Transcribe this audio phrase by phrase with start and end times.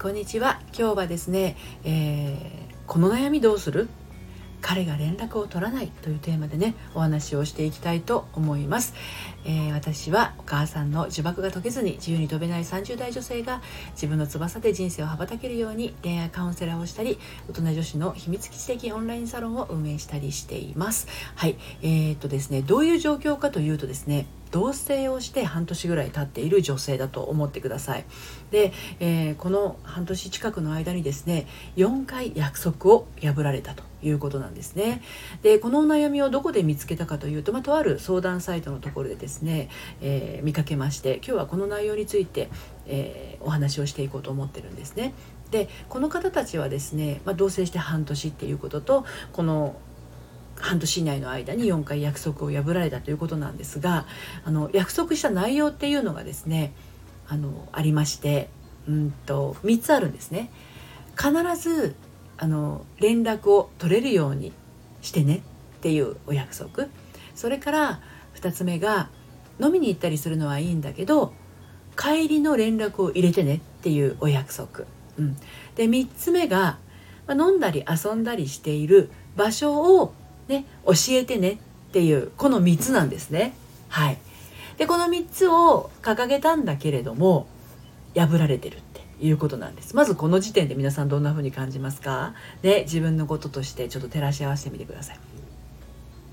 [0.00, 0.58] こんにちは。
[0.68, 3.90] 今日はですね、えー、この悩みどうする？
[4.62, 8.94] 彼が連絡を取らないというテーマでねお話をしていきたいと思います、
[9.44, 13.60] えー、私はお母さんの呪縛が解けずに自由に飛べない30代女性が
[13.92, 17.18] 自分の翼で人生を羽ばたけるように恋愛カウンセラーをしたり
[17.50, 21.08] 大人女子の秘密基地的オンラインサロンを運営したりしています。
[21.34, 21.58] はい。
[21.82, 28.04] えー、っとですねどういう状況かというとですね同棲をして半年ぐらい経っている女性だと思ってください。
[28.50, 31.46] で、えー、この半年近くの間にですね
[31.76, 35.02] 4回約束を破られたということなんですね。
[35.42, 39.68] でこのお悩みをどこで見つけたかというと、まあ、とある相談サイトのところでですね、
[40.00, 42.48] えー、見かけまして今日はこの内容について、
[42.86, 45.14] えー、お話をしていこうと思ってるんですね。
[45.50, 49.76] でこの方たちはですね、まあ、同棲して半年っていうこととこの
[50.60, 54.06] 半年以内の間に4回約束を破られたということなんですが
[54.44, 56.72] あの約束した内容っていうのがですね
[57.28, 58.50] あのありまして
[58.88, 60.50] うんと3つあるんですね。
[61.16, 61.94] 必ず
[62.38, 64.52] あの連絡を取れるように
[65.02, 65.40] してねっ
[65.80, 66.88] ていうお約束。
[67.34, 68.00] それから
[68.34, 69.10] 2つ目が
[69.60, 71.34] 飲みに行ったりするのはいいんだけど
[71.96, 74.84] 帰りの連絡を入れてねっていうお約束、
[75.18, 75.36] うん、
[75.74, 76.78] で3つ目が、
[77.26, 80.14] まあ、飲んだり遊んだりしている場所を
[80.50, 81.56] ね、教えてねっ
[81.92, 83.54] ていうこの3つなんですね。
[83.88, 84.18] はい、
[84.76, 87.46] でこの3つを掲げたんだけれども
[88.14, 89.96] 破られてるっていうことなんです。
[89.96, 92.34] まずこの時点で皆さんどんな風に感じますか？
[92.62, 95.18] ね自分のこととしてちょっと照らし合わせてみてください。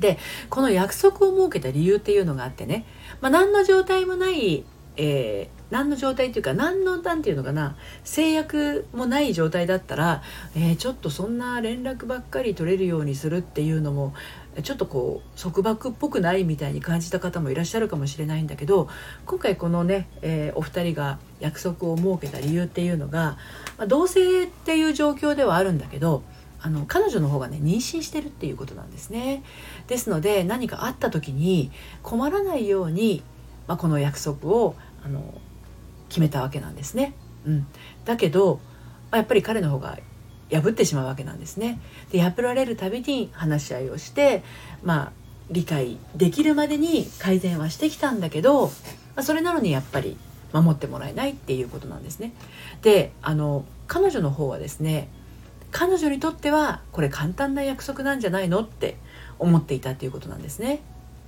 [0.00, 2.84] でこの約束を設けた理由っていうのがあってね、
[3.20, 4.64] まあ、何の状態もない、
[4.98, 10.22] えー何の状態っていうか何の何て言うのかな制約もない状態だったら、
[10.56, 14.14] えー、ちょっとそんな連絡ばっかり取れるようにするっていうのも
[14.62, 18.88] ちょっとこう束縛っぽくないみたいに感じた方もいらっしゃるかもしれないんだけど
[19.26, 23.36] 今回このね、えー、お二人が約束を設けた理由っていうのが、
[23.76, 26.22] まあ、同性っていう状況ではあるんだけど
[26.60, 29.44] あの彼女の方がね妊娠してるっていうことなんですね。
[29.86, 31.70] ですので何かあった時に
[32.02, 33.22] 困らないように、
[33.68, 35.34] まあ、この約束をあの
[36.08, 37.14] 決めたわけなんですね。
[37.46, 37.66] うん、
[38.04, 38.60] だけど、
[39.10, 39.98] まあ、やっぱり彼の方が
[40.50, 41.80] 破ってしまうわけなんですね。
[42.10, 44.42] で破られるたびに話し合いをして
[44.82, 45.12] まあ
[45.50, 48.72] 理解できるまでに改善はしてきたんだけど、ま
[49.16, 50.16] あ、それなのにやっぱり
[50.52, 52.32] 守ってもらえないっていうことなんですね。
[52.82, 55.08] であの彼女の方はですね
[55.70, 58.96] 彼女にとってはこれ簡単な約束なんじゃないのって
[59.38, 60.80] 思っていたっていうことなんですね。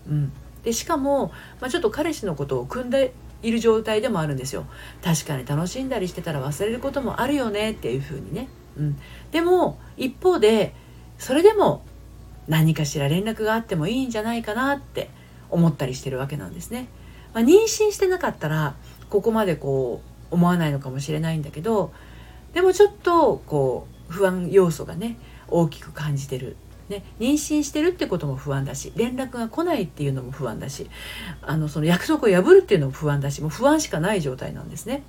[0.08, 0.32] うん、
[0.64, 4.66] でしかも、まあ、ちょっと彼氏のことを組んでいる状態でもあるんですよ。
[5.02, 8.98] 確かに楽しんだりしてたら忘れることもあるよねっていうふうにね、うん、
[9.32, 10.74] でも一方で
[11.18, 11.82] それでも
[12.48, 15.10] 何かしら連絡があってもいいんじゃないかなって
[15.50, 16.88] 思ったりしてるわけなんですね、
[17.34, 18.74] まあ、妊娠してなかったら
[19.08, 21.92] ここまでこう思わないのかもしれないんだけど
[22.52, 25.16] でもちょっとこう不安要素がね
[25.48, 26.56] 大きく感じてる
[26.90, 30.90] ね、妊娠してるってことも不安だし連絡が来ないっていうのも不安だし
[31.40, 35.02] あのその約束を破るっていうのも不安だしもう不安しかない状態なんですね。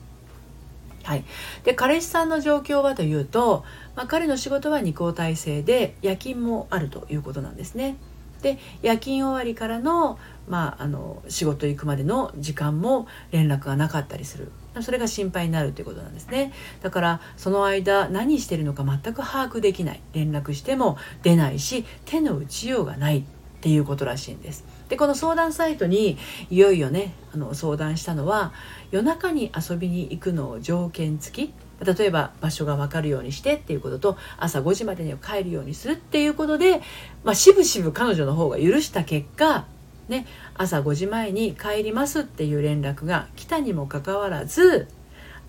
[1.04, 1.26] はい、
[1.64, 3.66] で彼氏さんの状況はというと、
[3.96, 7.98] まあ、彼の仕事は二交代制で夜勤もあるということなんですね。
[8.44, 14.52] で夜勤終わりからの,、まあ、あの仕事行くまでの時間も連絡がなかったりする
[14.82, 16.54] それが心配になるということなんですね。
[16.82, 20.02] だからその間何してるのか全く把握できない。
[20.14, 23.24] 連絡しても出ないし手の打ちようがないっ
[23.62, 24.64] ていうことらしいんです。
[24.90, 26.18] でこの相談サイトに
[26.50, 28.52] いよいよねあの相談したのは
[28.92, 31.54] 夜中に遊びに行くのを条件付き
[31.98, 36.82] 例えば場所が分かるようにしてっていうことと朝5時までには帰るようにするっていうことで、
[37.24, 39.66] まあ、しぶしぶ彼女の方が許した結果
[40.08, 40.26] ね、
[40.56, 44.88] 朝5時前に帰りますっていう連絡が来たにもかかわらず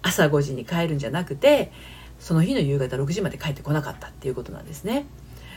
[0.02, 1.72] 朝5時に帰るんじゃなくて
[2.18, 5.06] その日の夕方6時まで帰ってこなかったっていうことなんですね。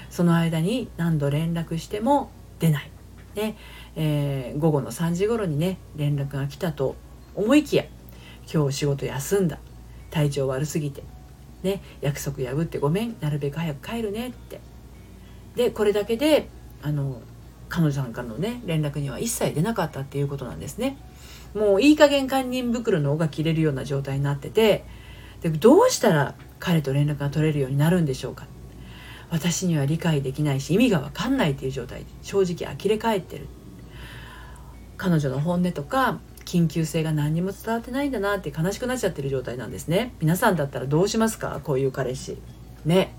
[0.10, 2.90] その間に何度連絡しても出ない。
[3.36, 3.58] ね
[3.96, 6.96] えー、午後の3時頃にね連絡が来たと
[7.36, 7.86] 思いきや
[8.52, 9.60] 今日仕事休んだ
[10.10, 11.04] 体調悪すぎて、
[11.64, 14.62] ね、約束破ってごめんなるべく早く帰るねって
[15.56, 16.48] でこれだけで
[16.82, 17.22] あの
[17.70, 20.98] 彼女さんかのね連絡には一切出なかったっていうことなんですね。
[21.54, 24.84] もういい加減堪忍袋の尾が切れるような状態になってて
[25.42, 28.48] でどうしたら彼と連絡が取れるようになるんでしょうか。
[29.30, 33.48] 私には理解できないし意味が分かんないっていう状態で正直呆れ返ってる。
[34.98, 40.14] 彼女の本音とか緊急性が何にも伝わってないんだなって悲しくなっちゃってる状態なんですね。
[40.22, 41.60] 皆さんだったらどうしますか？
[41.64, 42.38] こういう彼氏。
[42.86, 43.14] ね。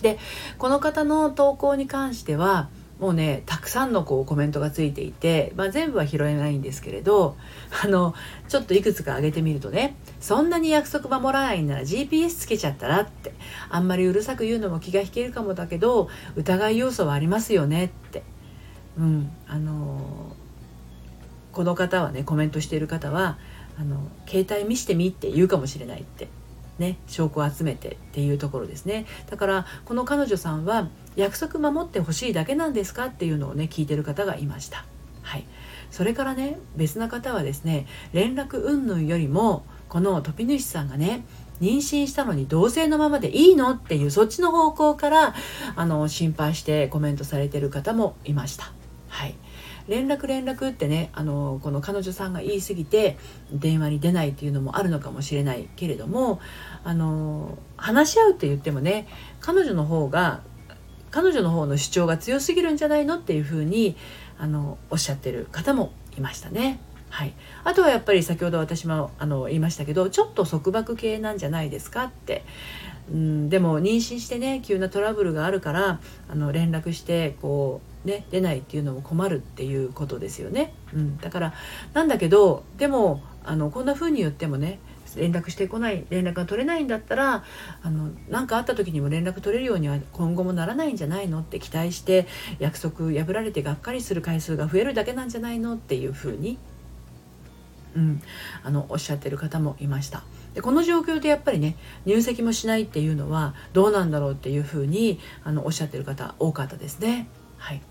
[0.00, 0.18] で
[0.58, 2.68] この方の投稿に関しては
[3.00, 7.36] もうねたくさんのこうコメントがついていて、まあ、全部は拾えないんですけれど
[7.84, 8.14] あの
[8.48, 13.32] ちょっといくつか挙げてみるとねそんなに約束守らないんなら GPS つけちゃったらって
[13.68, 18.22] あんまりうるさく言うのも気が引けるかもだけど疑い要素はありますよねって。
[18.96, 20.36] うんあの
[21.50, 23.38] この方はねコメントしている方は
[23.78, 26.28] あの携帯見してみって言うかもしれないって。
[26.78, 34.84] ね、証拠を集めてっていうところですねだからこの彼女さんは約束守ってほしいだけなんですかっていうのをね聞いてる方がいました。
[35.22, 35.46] はい、
[35.90, 41.24] それからね別な方はですね連絡云々よりもこの飛び主さんがね
[41.60, 45.34] 妊娠したのに同性のままでいいのっていうそっちの方向から
[45.76, 48.72] あの心配してコメントされてる方もいました。
[49.88, 53.18] 連絡連絡ってねあのこの彼女さんが言い過ぎて
[53.52, 56.40] 電話に出ないっていうのもあるのかもしれないけれども
[56.84, 59.06] あの話し合うって言ってもね
[59.40, 60.42] 彼女の方が
[61.10, 63.96] 彼女の方の主張が強すぎるんじゃないのっていうふうに
[64.38, 66.80] あのおっしゃってる方もいましたね。
[67.10, 72.44] はい、あとはやっぱり先ほど私もあの言いましたけどちょっと束縛系なんじゃないですかって
[73.08, 81.54] うんでも妊娠してね急なトラブルがあるからあの連絡してこうね出ないっていうのも困るっていうことですよね、うん、だから
[81.92, 84.78] なんだけどでもあのこんな風に言ってもね
[85.16, 87.44] 連絡してこない連絡が取れないんだったら
[88.28, 92.26] 何かあった時にも連絡取れるようには今後もならないんじゃないのって期待して
[92.58, 96.58] 約束破られてがっかりする回数が増えるだけなんじゃないのっていう風に
[97.96, 98.22] うん、
[98.62, 100.24] あのおっしゃってる方もいました。
[100.54, 101.76] でこの状況でやっぱりね
[102.06, 107.28] 入籍もしないっていうのはどうなんだろうっていうふうにあのおっしゃってる方多かったですね。
[107.56, 107.82] はい、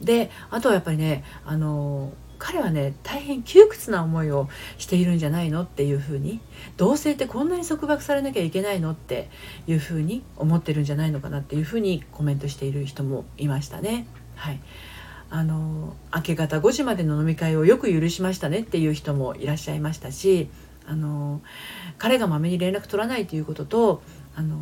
[0.00, 4.48] であとはやっぱりねあの彼はね大変窮屈な思いを
[4.78, 6.40] しているんじゃないのっていうふうに
[6.76, 9.28] 同性ってこんなに束縛されなきゃいけないのって
[9.66, 14.06] いうふうに思ってるんじゃないのかなっていうふうにコメントしている人もいましたね。
[14.36, 14.60] はい
[15.30, 20.48] あの明け方5時までの飲み会をよく許しましたねっていう人もいらっしゃいましたし
[20.86, 21.42] あの
[21.98, 24.02] 彼がまめに連絡取らないということと
[24.34, 24.58] あの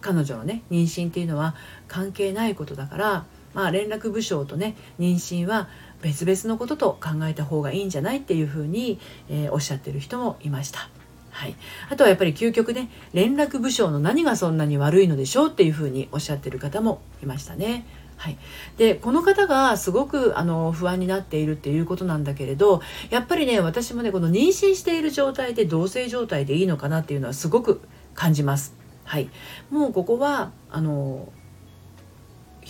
[0.00, 1.54] 彼女のね妊娠っていうのは
[1.86, 5.68] 関係ないことだから、まあ、連絡部署とね妊娠は
[6.02, 10.90] 別々のことと考えた方がいいんじゃないっていうふうに、えー、おっしゃってる人もいました。
[11.30, 11.56] はい、
[11.90, 17.86] あとはやっぱり究極ね連絡部署の何がそんなに悪いのでしょうっていうふうにおっしゃってる方もいましたね。
[18.16, 18.38] はい、
[18.76, 22.80] でこの方がすごくあの不安になっているっていうことなんだけれど
[23.10, 27.80] やっぱりね私もねこの妊娠している状態で同性状態でいいのかなっていうのはすごく
[28.14, 28.76] 感じます。
[29.04, 29.28] はい、
[29.70, 31.28] もうここはあの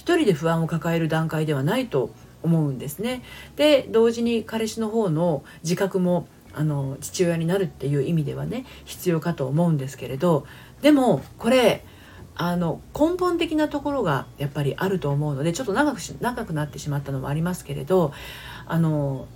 [0.04, 2.10] 一人で不安を抱える段階ではないと
[2.42, 3.22] 思うんですね。
[3.56, 10.46] で同時に彼氏の方の自覚もあの父親になるっていう意味ではね必要かと思うんですけれど
[10.82, 11.86] でもこれ
[12.36, 18.12] あの根本的なところがやっぱりあると思うのでちょっと長く長くなってしまったのもありますけれど
[18.66, 19.26] あの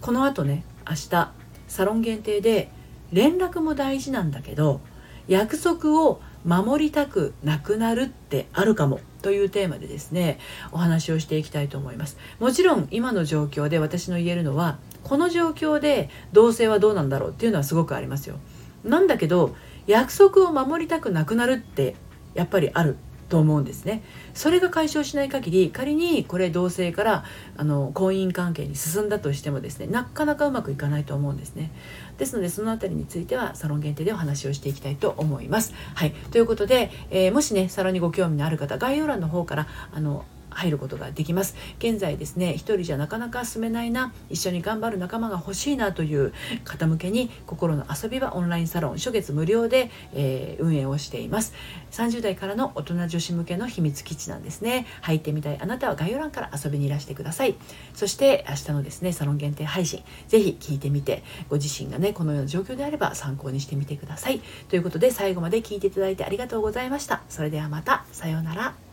[0.00, 1.32] このあとね明日
[1.68, 2.68] サロン限定で
[3.12, 4.80] 連絡も大事なんだけど
[5.28, 10.38] 約束を守りたくなくなるってあるかもというテーマでですね
[10.70, 12.16] お話をしていきたいと思います。
[12.38, 18.36] もちろん今の状況で私の言えるのはこの状況で同性はどうなんだろうっていうのはすごくありますよ。
[18.84, 19.56] なんだけど
[19.88, 21.96] 約束を守りたくなくなるって
[22.34, 22.98] やっぱりある。
[23.28, 24.02] と思うんですね。
[24.34, 27.24] それが解消しない限り仮にこれ同性から
[27.56, 31.70] あの婚姻関係に進んだとしてもですねなかなかうまくいかないと思うんですね。
[32.18, 35.74] ですのでその辺りについてはサロン限定でお話をしていきたいと思います。
[35.94, 36.12] はい。
[36.30, 40.24] ということで、えー、もしねサロンにご興味のある方概要欄の方からあの
[40.56, 41.54] 入ることができます。
[41.78, 46.32] 現在ですね一人じゃなかなか進めないな一緒に頑張る仲間が欲しいなという
[46.64, 51.52] 方向けに心の遊び場オンラインサロン初月無料で、えー、運営をしています。
[51.92, 54.86] 30代からの大人女子向けの秘密基地なんですね。
[55.02, 55.58] 入ってみたい。
[55.60, 57.54] あなたは概要欄から遊びにいらしてください。
[57.94, 60.02] そして明日のですねサロン限定配信。
[60.28, 64.40] ぜひ聞いてみてご自身がねこのような状況であれば参考にしてみてください。
[64.68, 67.22] ということで最後まで聞いていただいてありがとうございました。
[67.28, 68.04] それではまた。
[68.12, 68.85] さようなら。